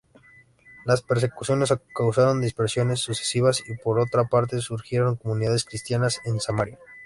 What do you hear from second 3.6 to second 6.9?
y por otra parte surgieron comunidades cristianas en Samaria.